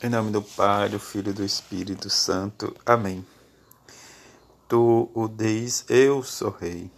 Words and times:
Em 0.00 0.08
nome 0.08 0.30
do 0.30 0.40
Pai, 0.40 0.88
do 0.88 1.00
Filho 1.00 1.30
e 1.30 1.32
do 1.32 1.44
Espírito 1.44 2.08
Santo. 2.08 2.72
Amém. 2.86 3.26
Tu 4.68 5.10
o 5.12 5.26
diz, 5.26 5.84
eu 5.88 6.22
sou 6.22 6.50
Rei. 6.50 6.88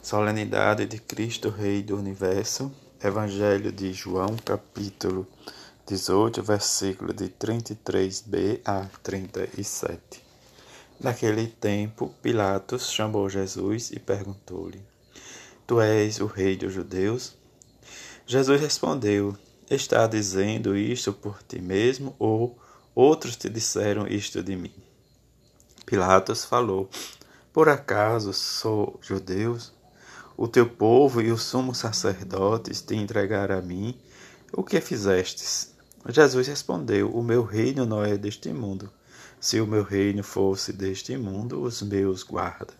Solenidade 0.00 0.86
de 0.86 0.98
Cristo, 0.98 1.50
Rei 1.50 1.82
do 1.82 1.98
Universo. 1.98 2.72
Evangelho 3.04 3.70
de 3.70 3.92
João, 3.92 4.36
capítulo 4.42 5.26
18, 5.86 6.42
versículo 6.42 7.12
de 7.12 7.28
33b 7.28 8.62
a 8.64 8.86
37. 9.02 10.24
Naquele 10.98 11.46
tempo, 11.46 12.14
Pilatos 12.22 12.90
chamou 12.90 13.28
Jesus 13.28 13.90
e 13.90 13.98
perguntou-lhe: 13.98 14.80
Tu 15.66 15.78
és 15.78 16.20
o 16.20 16.26
Rei 16.26 16.56
dos 16.56 16.72
Judeus? 16.72 17.36
Jesus 18.26 18.58
respondeu: 18.58 19.36
Está 19.70 20.06
dizendo 20.06 20.74
isto 20.74 21.12
por 21.12 21.42
ti 21.42 21.60
mesmo 21.60 22.16
ou 22.18 22.58
outros 22.94 23.36
te 23.36 23.50
disseram 23.50 24.06
isto 24.06 24.42
de 24.42 24.56
mim? 24.56 24.72
Pilatos 25.84 26.42
falou: 26.42 26.88
Por 27.52 27.68
acaso 27.68 28.32
sou 28.32 28.98
judeus? 29.02 29.70
O 30.38 30.48
teu 30.48 30.66
povo 30.66 31.20
e 31.20 31.30
os 31.30 31.42
sumos 31.42 31.76
sacerdotes 31.76 32.80
te 32.80 32.96
entregaram 32.96 33.58
a 33.58 33.60
mim. 33.60 33.94
O 34.54 34.64
que 34.64 34.80
fizestes? 34.80 35.74
Jesus 36.08 36.46
respondeu: 36.46 37.10
O 37.10 37.22
meu 37.22 37.44
reino 37.44 37.84
não 37.84 38.02
é 38.02 38.16
deste 38.16 38.50
mundo. 38.54 38.90
Se 39.38 39.60
o 39.60 39.66
meu 39.66 39.82
reino 39.82 40.24
fosse 40.24 40.72
deste 40.72 41.14
mundo, 41.18 41.60
os 41.60 41.82
meus 41.82 42.22
guarda. 42.22 42.72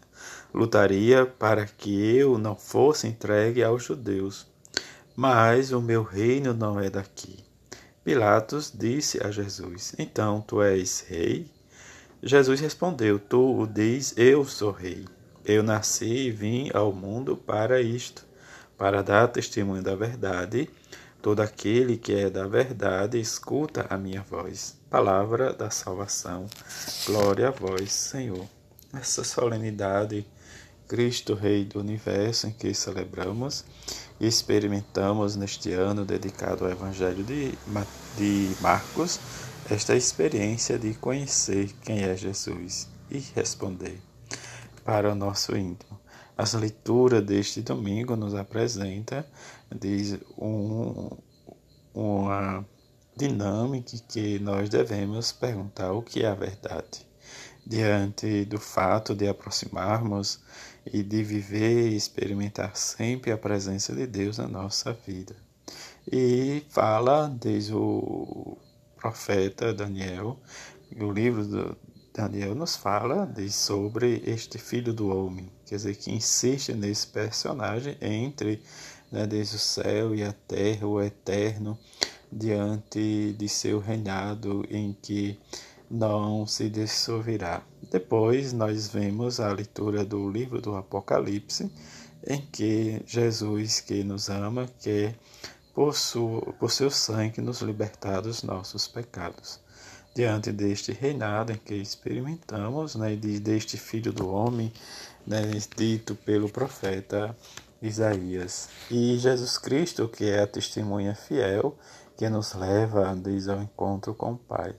Lutaria 0.55 1.27
para 1.27 1.67
que 1.67 2.17
eu 2.17 2.39
não 2.39 2.57
fosse 2.57 3.07
entregue 3.07 3.63
aos 3.63 3.85
judeus 3.85 4.47
mas 5.19 5.73
o 5.73 5.83
meu 5.83 6.05
reino 6.05 6.55
não 6.55 6.79
é 6.79 6.89
daqui. 6.89 7.45
Pilatos 8.05 8.73
disse 8.73 9.21
a 9.21 9.33
Jesus: 9.33 9.93
Então 9.99 10.41
tu 10.41 10.63
és 10.63 11.05
rei? 11.09 11.51
Jesus 12.23 12.61
respondeu: 12.61 13.19
Tu 13.19 13.61
o 13.63 13.67
diz, 13.67 14.15
eu 14.17 14.45
sou 14.45 14.71
rei. 14.71 15.05
Eu 15.45 15.65
nasci 15.65 16.29
e 16.29 16.31
vim 16.31 16.71
ao 16.73 16.93
mundo 16.93 17.37
para 17.37 17.83
isto, 17.83 18.25
para 18.77 19.03
dar 19.03 19.27
testemunho 19.27 19.83
da 19.83 19.97
verdade. 19.97 20.71
Todo 21.21 21.41
aquele 21.41 21.97
que 21.97 22.15
é 22.15 22.31
da 22.31 22.47
verdade 22.47 23.19
escuta 23.19 23.87
a 23.91 23.99
minha 23.99 24.23
voz. 24.23 24.79
Palavra 24.89 25.53
da 25.53 25.69
salvação. 25.69 26.47
Glória 27.07 27.49
a 27.49 27.51
vós, 27.51 27.91
Senhor. 27.91 28.47
Essa 28.93 29.25
solenidade 29.25 30.25
Cristo, 30.89 31.35
Rei 31.35 31.67
do 31.67 31.81
Universo, 31.81 32.47
em 32.47 32.51
que 32.51 32.73
celebramos 32.73 33.63
experimentamos 34.21 35.37
neste 35.37 35.73
ano 35.73 36.05
dedicado 36.05 36.65
ao 36.65 36.71
Evangelho 36.71 37.23
de, 37.25 37.53
de 38.17 38.57
Marcos, 38.61 39.21
esta 39.71 39.95
experiência 39.95 40.79
de 40.79 40.95
conhecer 40.95 41.73
quem 41.83 42.03
é 42.03 42.17
Jesus 42.17 42.89
e 43.11 43.19
responder 43.35 44.01
para 44.85 45.13
o 45.13 45.15
nosso 45.15 45.57
íntimo. 45.57 45.99
A 46.37 46.57
leitura 46.57 47.21
deste 47.21 47.61
domingo 47.61 48.17
nos 48.17 48.35
apresenta 48.35 49.27
diz, 49.75 50.19
um, 50.39 51.11
uma 51.93 52.65
dinâmica 53.17 53.97
que 54.09 54.39
nós 54.39 54.69
devemos 54.69 55.33
perguntar 55.33 55.93
o 55.93 56.03
que 56.03 56.23
é 56.23 56.29
a 56.29 56.35
verdade 56.35 57.07
diante 57.67 58.47
do 58.47 58.59
fato 58.59 59.15
de 59.15 59.29
aproximarmos 59.29 60.41
e 60.93 61.03
de 61.03 61.23
viver 61.23 61.91
e 61.91 61.97
experimentar 61.97 62.77
sempre 62.77 63.31
a 63.31 63.39
presença 63.39 63.95
de 63.95 64.07
Deus 64.07 64.39
na 64.39 64.49
nossa 64.49 64.93
vida. 64.93 65.37
E 66.11 66.63
fala 66.71 67.29
desde 67.29 67.75
o 67.75 68.57
profeta 68.97 69.73
Daniel, 69.73 70.39
o 70.99 71.11
livro 71.11 71.45
do 71.45 71.77
Daniel 72.13 72.55
nos 72.55 72.75
fala 72.75 73.27
de, 73.27 73.51
sobre 73.51 74.23
este 74.27 74.59
filho 74.59 74.93
do 74.93 75.09
homem, 75.09 75.49
quer 75.67 75.77
dizer, 75.77 75.95
que 75.97 76.11
insiste 76.11 76.73
nesse 76.73 77.07
personagem 77.07 77.97
entre 78.01 78.63
né, 79.13 79.27
desde 79.27 79.57
o 79.57 79.59
céu 79.59 80.15
e 80.15 80.25
a 80.25 80.33
terra, 80.33 80.87
o 80.87 81.01
eterno, 81.01 81.79
diante 82.31 83.35
de 83.39 83.49
seu 83.49 83.79
reinado 83.79 84.65
em 84.69 84.97
que 85.01 85.39
não 85.91 86.47
se 86.47 86.69
dissolverá. 86.69 87.63
Depois 87.91 88.53
nós 88.53 88.89
vemos 88.89 89.41
a 89.41 89.53
leitura 89.53 90.05
do 90.05 90.29
livro 90.31 90.61
do 90.61 90.77
Apocalipse, 90.77 91.71
em 92.27 92.41
que 92.41 93.03
Jesus, 93.07 93.81
que 93.81 94.05
nos 94.05 94.29
ama, 94.29 94.69
quer 94.81 95.17
por, 95.75 95.95
sua, 95.95 96.41
por 96.55 96.71
seu 96.71 96.91
sangue 96.91 97.41
nos 97.41 97.61
libertar 97.63 98.21
dos 98.21 98.43
nossos 98.43 98.89
pecados. 98.89 99.61
Diante 100.15 100.51
deste 100.51 100.93
reinado 100.93 101.53
em 101.53 101.57
que 101.57 101.75
experimentamos, 101.75 102.97
né, 102.97 103.15
deste 103.15 103.77
Filho 103.77 104.13
do 104.13 104.29
Homem, 104.29 104.73
né, 105.27 105.43
dito 105.77 106.15
pelo 106.17 106.49
profeta 106.49 107.37
Isaías. 107.81 108.69
E 108.91 109.17
Jesus 109.19 109.59
Cristo, 109.59 110.09
que 110.09 110.29
é 110.29 110.43
a 110.43 110.47
testemunha 110.47 111.15
fiel, 111.15 111.77
que 112.17 112.29
nos 112.29 112.53
leva 112.55 113.15
diz, 113.15 113.49
ao 113.49 113.63
encontro 113.63 114.13
com 114.13 114.33
o 114.33 114.37
Pai. 114.37 114.75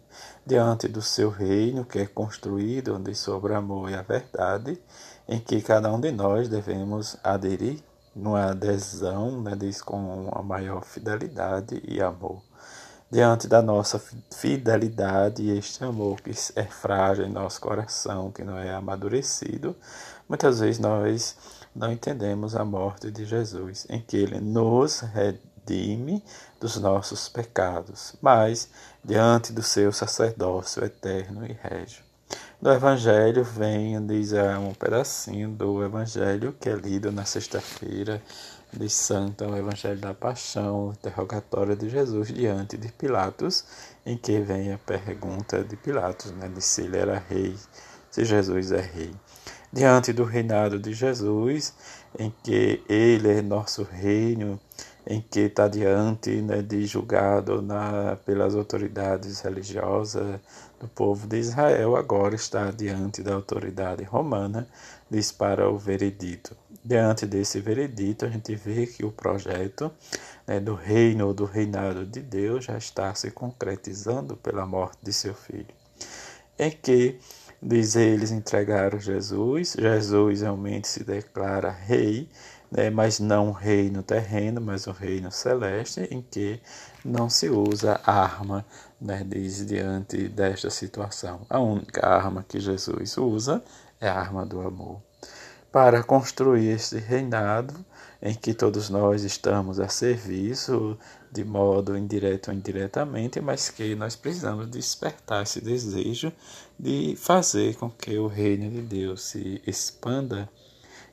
Diante 0.45 0.89
do 0.89 1.01
seu 1.01 1.29
reino, 1.29 1.85
que 1.85 1.99
é 1.99 2.05
construído 2.05 2.99
de 2.99 3.15
sobre 3.15 3.53
amor 3.53 3.89
e 3.89 3.95
a 3.95 4.01
verdade, 4.01 4.77
em 5.27 5.39
que 5.39 5.61
cada 5.61 5.91
um 5.91 5.99
de 5.99 6.11
nós 6.11 6.49
devemos 6.49 7.15
aderir 7.23 7.81
numa 8.13 8.47
adesão, 8.47 9.41
né, 9.41 9.55
diz, 9.55 9.81
com 9.81 10.29
a 10.33 10.43
maior 10.43 10.83
fidelidade 10.83 11.81
e 11.87 12.01
amor. 12.01 12.41
Diante 13.09 13.47
da 13.47 13.61
nossa 13.61 13.99
fidelidade 14.31 15.41
e 15.41 15.57
este 15.57 15.83
amor 15.83 16.21
que 16.21 16.31
é 16.55 16.65
frágil 16.65 17.25
em 17.25 17.31
nosso 17.31 17.59
coração, 17.61 18.31
que 18.31 18.43
não 18.43 18.57
é 18.57 18.73
amadurecido, 18.73 19.75
muitas 20.27 20.59
vezes 20.59 20.79
nós 20.79 21.35
não 21.75 21.91
entendemos 21.91 22.55
a 22.55 22.65
morte 22.65 23.11
de 23.11 23.25
Jesus, 23.25 23.85
em 23.89 24.01
que 24.01 24.17
ele 24.17 24.39
nos 24.39 25.01
redime 25.01 26.23
dos 26.59 26.77
nossos 26.77 27.29
pecados, 27.29 28.15
mas 28.21 28.69
diante 29.03 29.53
do 29.53 29.63
seu 29.63 29.91
sacerdócio 29.91 30.83
eterno 30.83 31.45
e 31.45 31.53
régio. 31.53 32.03
Do 32.61 32.71
Evangelho 32.71 33.43
vem, 33.43 34.05
diz 34.05 34.33
um 34.33 34.73
pedacinho 34.73 35.49
do 35.49 35.83
Evangelho 35.83 36.53
que 36.59 36.69
é 36.69 36.75
lido 36.75 37.11
na 37.11 37.25
sexta-feira 37.25 38.21
de 38.71 38.89
Santa, 38.89 39.47
o 39.47 39.55
Evangelho 39.55 39.99
da 39.99 40.13
Paixão, 40.13 40.89
o 40.89 40.91
interrogatório 40.91 41.75
de 41.75 41.89
Jesus 41.89 42.27
diante 42.27 42.77
de 42.77 42.91
Pilatos, 42.91 43.63
em 44.05 44.17
que 44.17 44.39
vem 44.41 44.73
a 44.73 44.77
pergunta 44.77 45.63
de 45.63 45.75
Pilatos, 45.75 46.31
né, 46.31 46.47
de 46.47 46.61
se 46.61 46.81
ele 46.81 46.97
era 46.97 47.17
rei, 47.17 47.55
se 48.11 48.23
Jesus 48.23 48.71
é 48.71 48.81
rei. 48.81 49.11
Diante 49.71 50.11
do 50.11 50.23
reinado 50.23 50.79
de 50.79 50.93
Jesus, 50.93 51.73
em 52.17 52.33
que 52.43 52.83
ele 52.89 53.29
é 53.29 53.41
nosso 53.41 53.83
reino, 53.83 54.59
em 55.05 55.21
que 55.21 55.41
está 55.41 55.67
diante 55.67 56.41
né, 56.41 56.61
de 56.61 56.85
julgado 56.85 57.61
na, 57.61 58.15
pelas 58.25 58.55
autoridades 58.55 59.41
religiosas 59.41 60.39
do 60.79 60.87
povo 60.87 61.27
de 61.27 61.37
Israel, 61.37 61.95
agora 61.95 62.35
está 62.35 62.71
diante 62.71 63.21
da 63.21 63.33
autoridade 63.33 64.03
romana, 64.03 64.67
diz 65.09 65.31
para 65.31 65.69
o 65.69 65.77
veredito. 65.77 66.55
Diante 66.83 67.25
desse 67.25 67.59
veredito, 67.59 68.25
a 68.25 68.29
gente 68.29 68.55
vê 68.55 68.87
que 68.87 69.05
o 69.05 69.11
projeto 69.11 69.91
né, 70.47 70.59
do 70.59 70.73
reino 70.73 71.27
ou 71.27 71.33
do 71.33 71.45
reinado 71.45 72.05
de 72.05 72.21
Deus 72.21 72.65
já 72.65 72.77
está 72.77 73.13
se 73.13 73.29
concretizando 73.31 74.37
pela 74.37 74.65
morte 74.65 74.97
de 75.03 75.13
seu 75.13 75.33
filho. 75.33 75.73
Em 76.57 76.71
que, 76.71 77.19
diz 77.61 77.95
eles, 77.95 78.31
entregaram 78.31 78.99
Jesus, 78.99 79.75
Jesus 79.77 80.41
realmente 80.41 80.87
se 80.87 81.03
declara 81.03 81.69
rei, 81.69 82.29
né, 82.71 82.89
mas 82.89 83.19
não 83.19 83.49
um 83.49 83.51
reino 83.51 84.03
terreno, 84.03 84.61
mas 84.61 84.87
um 84.87 84.91
reino 84.91 85.31
celeste, 85.31 86.07
em 86.11 86.21
que 86.21 86.59
não 87.03 87.29
se 87.29 87.49
usa 87.49 87.99
arma 88.05 88.65
né, 89.01 89.23
diz, 89.25 89.65
diante 89.65 90.27
desta 90.27 90.69
situação. 90.69 91.41
A 91.49 91.59
única 91.59 92.05
arma 92.07 92.45
que 92.47 92.59
Jesus 92.59 93.17
usa 93.17 93.63
é 93.99 94.07
a 94.07 94.19
arma 94.19 94.45
do 94.45 94.61
amor. 94.61 95.01
Para 95.71 96.03
construir 96.03 96.69
este 96.69 96.97
reinado, 96.97 97.73
em 98.21 98.33
que 98.33 98.53
todos 98.53 98.89
nós 98.89 99.23
estamos 99.23 99.79
a 99.79 99.87
serviço, 99.87 100.97
de 101.31 101.43
modo 101.43 101.97
indireto 101.97 102.49
ou 102.49 102.53
indiretamente, 102.53 103.39
mas 103.41 103.69
que 103.69 103.95
nós 103.95 104.15
precisamos 104.15 104.69
despertar 104.69 105.43
esse 105.43 105.61
desejo 105.61 106.31
de 106.77 107.15
fazer 107.15 107.75
com 107.75 107.89
que 107.89 108.17
o 108.17 108.27
reino 108.27 108.69
de 108.69 108.81
Deus 108.81 109.23
se 109.23 109.61
expanda 109.65 110.49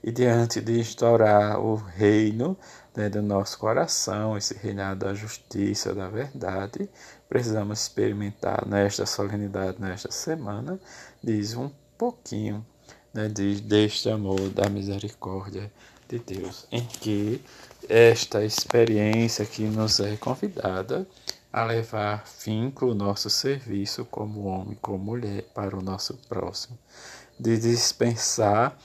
e 0.02 0.12
diante 0.12 0.60
de 0.60 0.78
instaurar 0.78 1.58
o 1.58 1.74
reino 1.74 2.56
né, 2.94 3.08
do 3.08 3.20
nosso 3.20 3.58
coração, 3.58 4.36
esse 4.36 4.54
reinado 4.54 5.04
da 5.04 5.14
justiça, 5.14 5.94
da 5.94 6.08
verdade, 6.08 6.88
precisamos 7.28 7.82
experimentar 7.82 8.66
nesta 8.66 9.04
solenidade, 9.04 9.80
nesta 9.80 10.10
semana, 10.10 10.78
diz 11.22 11.54
um 11.54 11.70
pouquinho 11.98 12.64
né, 13.12 13.28
de, 13.28 13.60
deste 13.60 14.08
amor, 14.08 14.48
da 14.50 14.68
misericórdia 14.68 15.70
de 16.08 16.18
Deus, 16.20 16.66
em 16.70 16.84
que 16.84 17.42
esta 17.88 18.44
experiência 18.44 19.44
que 19.44 19.62
nos 19.64 20.00
é 20.00 20.16
convidada 20.16 21.06
a 21.52 21.64
levar 21.64 22.26
finco 22.26 22.86
o 22.86 22.94
nosso 22.94 23.30
serviço 23.30 24.04
como 24.04 24.44
homem, 24.44 24.76
como 24.80 24.98
mulher, 24.98 25.42
para 25.54 25.76
o 25.76 25.82
nosso 25.82 26.14
próximo, 26.28 26.78
de 27.38 27.56
dispensar 27.58 28.76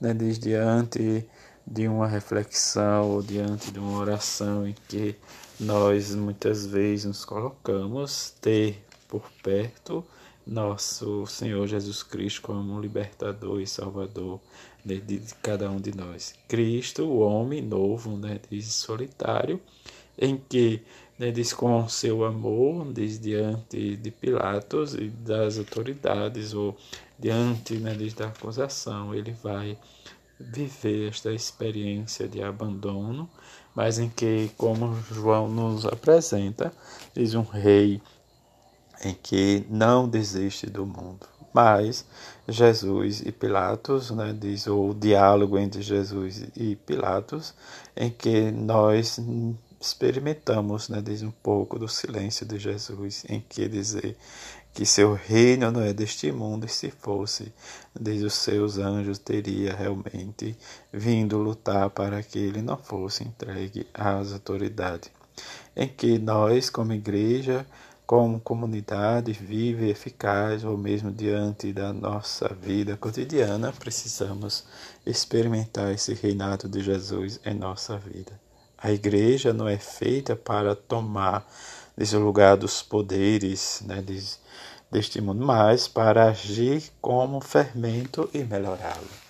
né, 0.00 0.12
diante 0.14 1.26
de 1.66 1.88
uma 1.88 2.06
reflexão 2.06 3.10
ou 3.10 3.22
diante 3.22 3.70
de 3.70 3.78
uma 3.78 3.98
oração 3.98 4.66
em 4.66 4.74
que 4.88 5.16
nós 5.58 6.14
muitas 6.14 6.66
vezes 6.66 7.04
nos 7.04 7.24
colocamos, 7.24 8.34
ter 8.40 8.84
por 9.08 9.22
perto 9.42 10.04
nosso 10.48 11.26
Senhor 11.26 11.66
Jesus 11.66 12.02
Cristo 12.02 12.42
como 12.42 12.80
libertador 12.80 13.60
e 13.60 13.66
salvador 13.66 14.40
de, 14.84 15.00
de 15.00 15.20
cada 15.42 15.70
um 15.70 15.76
de 15.76 15.94
nós. 15.94 16.34
Cristo, 16.48 17.04
o 17.04 17.18
homem 17.20 17.60
novo, 17.60 18.16
né, 18.16 18.40
diz 18.50 18.72
solitário, 18.72 19.60
em 20.18 20.36
que 20.48 20.82
né, 21.18 21.30
diz 21.30 21.52
com 21.52 21.86
seu 21.88 22.24
amor, 22.24 22.90
diz 22.92 23.18
diante 23.18 23.96
de 23.96 24.10
Pilatos 24.10 24.94
e 24.94 25.08
das 25.08 25.58
autoridades, 25.58 26.54
ou 26.54 26.76
diante 27.18 27.74
né, 27.74 27.94
diz 27.94 28.14
da 28.14 28.28
acusação, 28.28 29.14
ele 29.14 29.32
vai 29.42 29.76
viver 30.40 31.08
esta 31.08 31.32
experiência 31.32 32.28
de 32.28 32.42
abandono, 32.42 33.28
mas 33.74 33.98
em 33.98 34.08
que, 34.08 34.50
como 34.56 34.96
João 35.12 35.48
nos 35.48 35.84
apresenta, 35.84 36.72
diz 37.14 37.34
um 37.34 37.42
rei 37.42 38.00
em 39.04 39.14
que 39.14 39.64
não 39.68 40.08
desiste 40.08 40.66
do 40.66 40.84
mundo. 40.84 41.26
Mas 41.52 42.04
Jesus 42.46 43.20
e 43.20 43.32
Pilatos, 43.32 44.10
né, 44.10 44.34
diz 44.38 44.66
o 44.66 44.94
diálogo 44.94 45.58
entre 45.58 45.82
Jesus 45.82 46.44
e 46.56 46.76
Pilatos, 46.76 47.54
em 47.96 48.10
que 48.10 48.50
nós 48.50 49.18
experimentamos, 49.80 50.88
né, 50.88 51.00
diz 51.00 51.22
um 51.22 51.30
pouco 51.30 51.78
do 51.78 51.88
silêncio 51.88 52.44
de 52.44 52.58
Jesus, 52.58 53.24
em 53.28 53.40
que 53.40 53.68
dizer 53.68 54.16
que 54.74 54.84
seu 54.84 55.14
reino 55.14 55.70
não 55.70 55.80
é 55.80 55.92
deste 55.92 56.30
mundo, 56.30 56.66
e 56.66 56.68
se 56.68 56.90
fosse, 56.90 57.52
desde 57.98 58.26
os 58.26 58.34
seus 58.34 58.78
anjos 58.78 59.18
teria 59.18 59.74
realmente 59.74 60.56
vindo 60.92 61.38
lutar 61.38 61.90
para 61.90 62.22
que 62.22 62.38
ele 62.38 62.62
não 62.62 62.76
fosse 62.76 63.24
entregue 63.24 63.86
às 63.92 64.32
autoridades. 64.32 65.10
Em 65.74 65.88
que 65.88 66.18
nós, 66.18 66.70
como 66.70 66.92
igreja, 66.92 67.66
como 68.08 68.40
comunidade 68.40 69.34
viva 69.34 69.84
e 69.84 69.90
eficaz, 69.90 70.64
ou 70.64 70.78
mesmo 70.78 71.12
diante 71.12 71.74
da 71.74 71.92
nossa 71.92 72.48
vida 72.54 72.96
cotidiana, 72.96 73.70
precisamos 73.70 74.64
experimentar 75.04 75.92
esse 75.92 76.14
reinado 76.14 76.70
de 76.70 76.80
Jesus 76.80 77.38
em 77.44 77.52
nossa 77.52 77.98
vida. 77.98 78.32
A 78.78 78.90
igreja 78.90 79.52
não 79.52 79.68
é 79.68 79.76
feita 79.76 80.34
para 80.34 80.74
tomar 80.74 81.46
esse 81.98 82.16
lugar 82.16 82.56
dos 82.56 82.80
poderes 82.82 83.82
né, 83.84 84.02
deste 84.90 85.20
mundo, 85.20 85.44
mas 85.44 85.86
para 85.86 86.30
agir 86.30 86.84
como 87.02 87.42
fermento 87.42 88.30
e 88.32 88.42
melhorá-lo. 88.42 89.27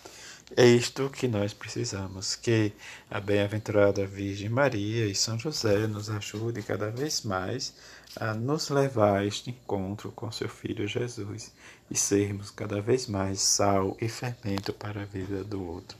É 0.56 0.66
isto 0.66 1.10
que 1.10 1.28
nós 1.28 1.52
precisamos, 1.52 2.34
que 2.34 2.72
a 3.10 3.20
bem-aventurada 3.20 4.06
Virgem 4.06 4.48
Maria 4.48 5.04
e 5.04 5.14
São 5.14 5.38
José 5.38 5.86
nos 5.86 6.08
ajudem 6.08 6.62
cada 6.62 6.90
vez 6.90 7.20
mais 7.22 7.74
a 8.16 8.32
nos 8.32 8.70
levar 8.70 9.18
a 9.18 9.26
este 9.26 9.50
encontro 9.50 10.10
com 10.12 10.32
seu 10.32 10.48
Filho 10.48 10.88
Jesus 10.88 11.52
e 11.90 11.96
sermos 11.96 12.50
cada 12.50 12.80
vez 12.80 13.06
mais 13.06 13.42
sal 13.42 13.94
e 14.00 14.08
fermento 14.08 14.72
para 14.72 15.02
a 15.02 15.04
vida 15.04 15.44
do 15.44 15.62
outro. 15.62 15.98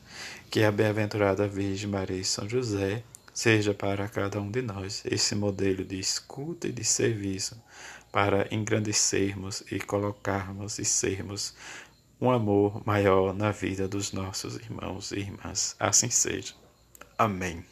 Que 0.51 0.65
a 0.65 0.73
bem-aventurada 0.73 1.47
Virgem 1.47 1.91
Maria 1.91 2.17
e 2.17 2.25
São 2.25 2.49
José 2.49 3.03
seja 3.35 3.75
para 3.75 4.09
cada 4.09 4.41
um 4.41 4.51
de 4.51 4.63
nós 4.63 5.03
esse 5.05 5.35
modelo 5.35 5.85
de 5.85 6.01
escuta 6.01 6.67
e 6.67 6.73
de 6.73 6.85
serviço 6.85 7.55
para 8.11 8.49
engrandecermos 8.51 9.63
e 9.71 9.79
colocarmos 9.79 10.79
e 10.79 10.85
sermos 10.85 11.55
um 12.21 12.31
amor 12.31 12.83
maior 12.85 13.33
na 13.35 13.51
vida 13.51 13.87
dos 13.87 14.13
nossos 14.13 14.57
irmãos 14.57 15.13
e 15.13 15.21
irmãs. 15.21 15.77
Assim 15.79 16.11
seja. 16.11 16.55
Amém. 17.17 17.65